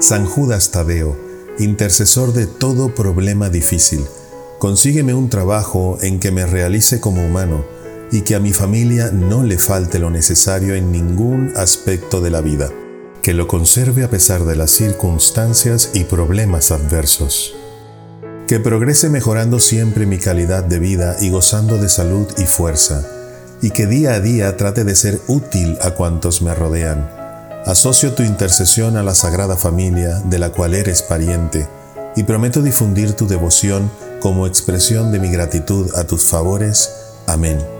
San 0.00 0.26
Judas 0.26 0.70
Tadeo, 0.70 1.16
intercesor 1.58 2.32
de 2.32 2.46
todo 2.46 2.94
problema 2.94 3.50
difícil, 3.50 4.06
consígueme 4.60 5.12
un 5.12 5.28
trabajo 5.28 5.98
en 6.00 6.20
que 6.20 6.30
me 6.30 6.46
realice 6.46 7.00
como 7.00 7.26
humano 7.26 7.64
y 8.12 8.20
que 8.20 8.36
a 8.36 8.40
mi 8.40 8.52
familia 8.52 9.10
no 9.12 9.42
le 9.42 9.58
falte 9.58 9.98
lo 9.98 10.10
necesario 10.10 10.76
en 10.76 10.92
ningún 10.92 11.52
aspecto 11.56 12.20
de 12.20 12.30
la 12.30 12.40
vida, 12.40 12.70
que 13.22 13.34
lo 13.34 13.48
conserve 13.48 14.04
a 14.04 14.08
pesar 14.08 14.44
de 14.44 14.54
las 14.54 14.70
circunstancias 14.70 15.90
y 15.94 16.04
problemas 16.04 16.70
adversos. 16.70 17.56
Que 18.46 18.60
progrese 18.60 19.10
mejorando 19.10 19.58
siempre 19.58 20.06
mi 20.06 20.18
calidad 20.18 20.62
de 20.62 20.78
vida 20.78 21.16
y 21.20 21.30
gozando 21.30 21.76
de 21.76 21.88
salud 21.88 22.28
y 22.38 22.44
fuerza, 22.44 23.04
y 23.62 23.70
que 23.70 23.88
día 23.88 24.12
a 24.12 24.20
día 24.20 24.56
trate 24.56 24.84
de 24.84 24.94
ser 24.94 25.20
útil 25.26 25.76
a 25.82 25.90
cuantos 25.90 26.40
me 26.40 26.54
rodean. 26.54 27.17
Asocio 27.68 28.14
tu 28.14 28.22
intercesión 28.22 28.96
a 28.96 29.02
la 29.02 29.14
Sagrada 29.14 29.54
Familia 29.54 30.20
de 30.24 30.38
la 30.38 30.48
cual 30.48 30.72
eres 30.72 31.02
pariente, 31.02 31.68
y 32.16 32.22
prometo 32.22 32.62
difundir 32.62 33.12
tu 33.12 33.28
devoción 33.28 33.90
como 34.22 34.46
expresión 34.46 35.12
de 35.12 35.18
mi 35.18 35.28
gratitud 35.30 35.94
a 35.94 36.04
tus 36.04 36.24
favores. 36.24 36.90
Amén. 37.26 37.77